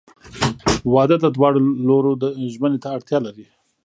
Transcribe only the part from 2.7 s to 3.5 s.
ته اړتیا لري.